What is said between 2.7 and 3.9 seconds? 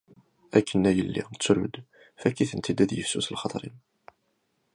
ad yifsus lxaṭer-im.